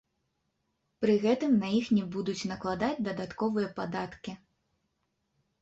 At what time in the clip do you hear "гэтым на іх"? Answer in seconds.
1.25-1.91